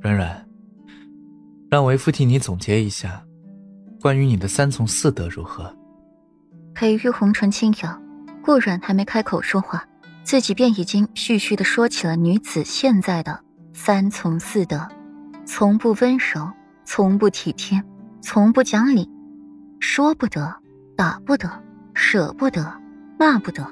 [0.00, 0.46] 软软，
[1.70, 3.24] 让为夫替你总结一下，
[4.00, 5.74] 关于你的三从四德如何？
[6.72, 8.00] 裴玉红唇轻咬，
[8.40, 9.84] 顾软还没开口说话，
[10.22, 13.40] 自己便已经絮絮的说起了女子现在的
[13.72, 14.86] 三从四德：
[15.44, 16.48] 从不温柔，
[16.84, 17.82] 从不体贴，
[18.20, 19.10] 从不讲理，
[19.80, 20.54] 说不得，
[20.96, 21.50] 打不得，
[21.94, 22.72] 舍不得，
[23.18, 23.66] 骂不得，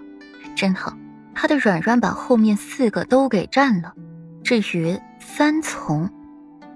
[0.56, 0.92] 真好。
[1.32, 3.94] 他的软软把后面四个都给占了。
[4.42, 4.98] 至于
[5.28, 6.08] 三从，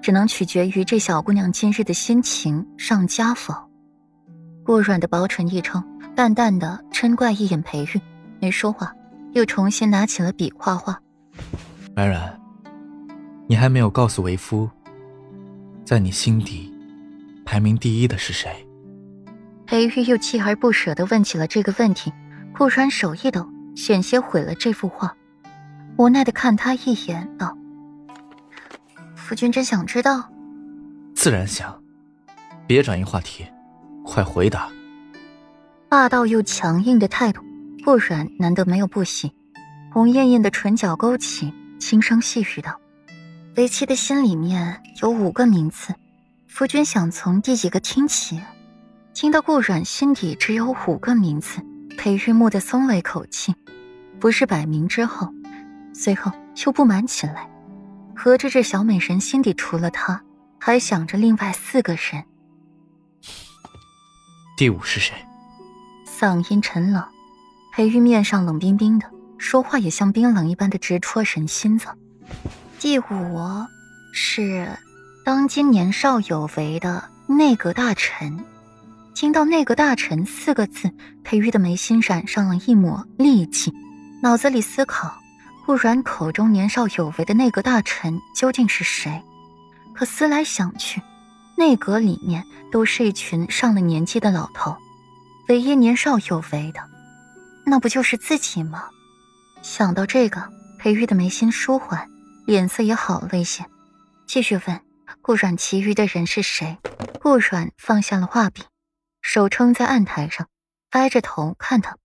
[0.02, 3.54] 只能取决于这小姑娘今日的心情上佳否。
[4.64, 5.80] 顾软的薄唇一抽。
[6.16, 8.00] 淡淡的嗔怪一眼裴玉，
[8.40, 8.92] 没说话，
[9.32, 11.00] 又重新拿起了笔画画。
[11.94, 12.38] 软软，
[13.46, 14.68] 你还没有告诉为夫，
[15.84, 16.70] 在你心底
[17.46, 18.66] 排名第一的是谁？
[19.64, 22.12] 裴玉又锲而不舍的问起了这个问题。
[22.58, 25.16] 顾软手一抖，险些毁了这幅画，
[25.96, 27.56] 无奈的看他一眼，道
[29.30, 30.28] ：“夫君真想知道？
[31.14, 31.80] 自然想，
[32.66, 33.46] 别转移话题，
[34.04, 34.68] 快回答。”
[35.88, 37.40] 霸道又强硬的态度，
[37.84, 39.32] 顾软难得没有不喜。
[39.92, 42.80] 红艳艳的唇角勾起，轻声细语道
[43.54, 45.94] ：“为妻的心里面有五个名字，
[46.48, 48.40] 夫君想从第几个听起？”
[49.14, 51.60] 听到顾软心底只有五个名字，
[51.96, 53.54] 裴玉蓦地松了一口气。
[54.18, 55.32] 不是摆明之后，
[55.94, 56.32] 随后
[56.66, 57.48] 又不满起来。
[58.22, 60.22] 合着这小美人心底除了他，
[60.58, 62.22] 还想着另外四个人。
[64.58, 65.14] 第五是谁？
[66.06, 67.02] 嗓音沉冷，
[67.72, 71.96] 裴玉面上冷冰冰的，说话也像冰冷一般的直戳人心脏。
[72.78, 73.40] 第五
[74.12, 74.68] 是
[75.24, 78.38] 当今年少有为的内阁大臣。
[79.14, 80.92] 听到“内阁大臣”四个字，
[81.24, 83.72] 裴玉的眉心染上了一抹戾气，
[84.22, 85.18] 脑子里思考：
[85.66, 89.22] 顾软口中年少有为的内阁大臣究竟是谁？
[89.94, 91.00] 可思来想去，
[91.56, 94.76] 内阁里面都是一群上了年纪的老头。
[95.48, 96.80] 唯一年少有为的，
[97.66, 98.88] 那不就是自己吗？
[99.62, 100.48] 想到这个，
[100.78, 102.08] 裴玉的眉心舒缓，
[102.46, 103.64] 脸色也好了一些。
[104.26, 104.80] 继续问
[105.20, 106.78] 顾阮，其余的人是谁？
[107.20, 108.62] 顾阮放下了画笔，
[109.22, 110.48] 手撑在案台上，
[110.92, 111.96] 歪着头看他。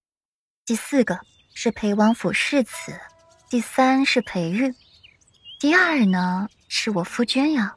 [0.65, 1.19] 第四个
[1.53, 2.99] 是裴王府世子，
[3.47, 4.73] 第三是裴玉，
[5.59, 7.75] 第二呢是我夫君呀。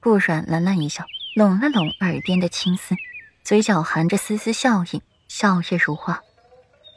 [0.00, 1.04] 顾阮懒懒一笑，
[1.34, 2.94] 拢了拢耳边的青丝。
[3.42, 6.20] 嘴角含着丝丝笑意，笑靥如花。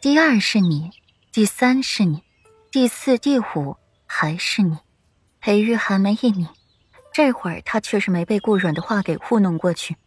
[0.03, 0.91] 第二是你，
[1.31, 2.23] 第三是你，
[2.71, 3.75] 第四、第五
[4.05, 4.77] 还是你。
[5.41, 6.47] 裴玉寒眉一拧，
[7.11, 9.97] 这会儿他却是没被顾软的话给糊弄过去，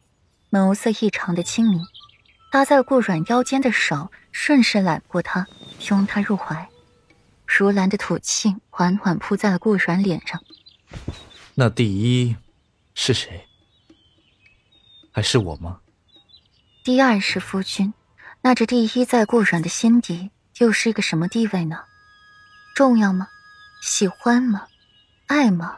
[0.53, 1.85] 眸色异常的清明。
[2.53, 5.49] 搭在顾软腰间的手顺势揽过他，
[5.89, 6.69] 拥他入怀，
[7.55, 10.43] 如兰的吐气缓缓扑在了顾软脸上。
[11.55, 12.35] 那第一
[12.95, 13.47] 是谁？
[15.13, 15.81] 还是我吗？
[16.83, 17.93] 第二是夫君，
[18.41, 21.81] 那这第一在顾软的心底又是一个什么地位呢？
[22.75, 23.29] 重要吗？
[23.83, 24.67] 喜欢吗？
[25.27, 25.77] 爱吗？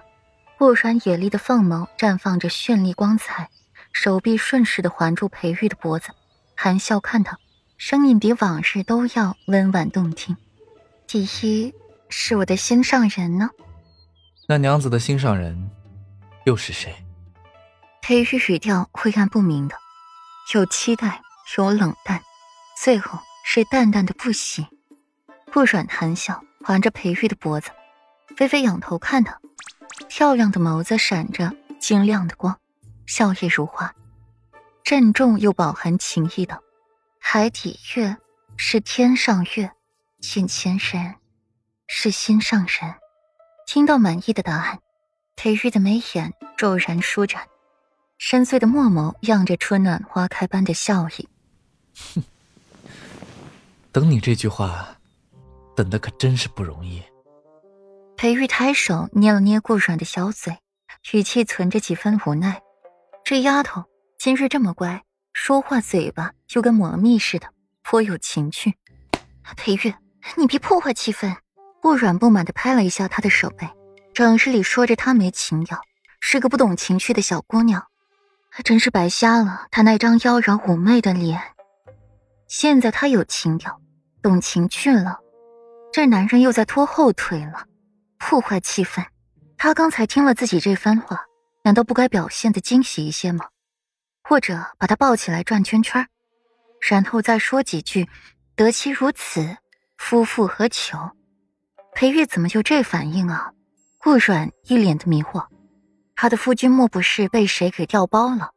[0.57, 3.51] 顾软野丽的凤眸绽放着绚丽光彩，
[3.93, 6.11] 手臂顺势的环住裴玉的脖子，
[6.55, 7.37] 含笑看他，
[7.77, 10.37] 声音比往日都要温婉动听。
[11.15, 11.73] 第一
[12.09, 13.49] 是我的心上人呢？
[14.49, 15.71] 那娘子的心上人
[16.45, 16.93] 又是谁？
[18.03, 19.77] 裴玉语调晦暗不明的。
[20.53, 21.23] 有期待，
[21.57, 22.21] 有冷淡，
[22.83, 24.67] 最后是淡淡的不喜。
[25.53, 27.71] 顾软含笑，环着裴玉的脖子，
[28.41, 29.41] 微微仰头看他，
[30.09, 32.59] 漂亮的眸子闪着晶亮的光，
[33.07, 33.95] 笑靥如花，
[34.83, 36.61] 郑重又饱含情意的。
[37.21, 38.17] 海底月
[38.57, 39.71] 是天上月，
[40.37, 41.15] 眼前人
[41.87, 42.95] 是心上人。
[43.67, 44.79] 听到满意的答案，
[45.37, 47.47] 裴玉的眉眼骤然舒展。
[48.19, 51.29] 深邃的墨眸漾着春暖花开般的笑意。
[52.15, 52.23] 哼，
[53.93, 54.97] 等你这句话，
[55.77, 57.03] 等的可真是不容易。
[58.17, 60.57] 裴玉抬手捏了捏顾软的小嘴，
[61.13, 62.63] 语气存着几分无奈。
[63.25, 63.85] 这丫头
[64.19, 65.03] 今日这么乖，
[65.33, 67.49] 说话嘴巴就跟抹了蜜似的，
[67.83, 68.75] 颇有情趣。
[69.57, 69.95] 裴玉，
[70.37, 71.37] 你别破坏气氛。
[71.81, 73.69] 顾软不满的拍了一下他的手背，
[74.15, 75.79] 整日里说着他没情调，
[76.21, 77.85] 是个不懂情趣的小姑娘。
[78.51, 81.41] 还真是白瞎了他那张妖娆妩媚的脸。
[82.49, 83.81] 现在他有情调，
[84.23, 85.19] 懂情趣了，
[85.93, 87.67] 这男人又在拖后腿了，
[88.19, 89.05] 破坏气氛。
[89.59, 91.21] 他刚才听了自己这番话，
[91.65, 93.47] 难道不该表现的惊喜一些吗？
[94.23, 96.07] 或者把他抱起来转圈圈，
[96.89, 98.09] 然后再说几句
[98.57, 99.59] “得妻如此，
[100.05, 100.99] 夫复何求”？
[101.97, 103.53] 裴玉怎么就这反应啊？
[103.99, 105.47] 顾软一脸的迷惑。
[106.15, 108.51] 她的夫君莫不是被谁给调包了？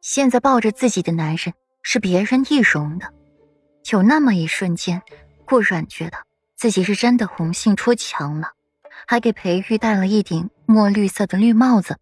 [0.00, 1.52] 现在抱着自己的男人
[1.82, 3.12] 是别人易容的。
[3.90, 5.02] 有那么一瞬间，
[5.44, 6.16] 顾阮觉得
[6.54, 8.52] 自己是真的红杏出墙了，
[9.06, 11.98] 还给裴玉戴了一顶墨绿色的绿帽子，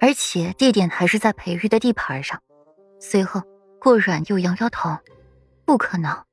[0.00, 2.42] 而且地点还是在裴玉的地盘上。
[3.00, 3.40] 随后，
[3.78, 4.98] 顾阮又摇摇头
[5.64, 6.24] ：“不可能，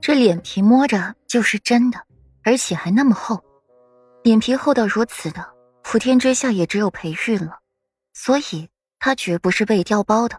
[0.00, 1.98] 这脸皮摸着就是真的，
[2.42, 3.42] 而且还那么厚。
[4.22, 5.44] 脸皮厚到如此的，
[5.82, 7.58] 普天之下也只有裴玉了，
[8.12, 8.68] 所以
[8.98, 10.38] 他绝不是被调包的。”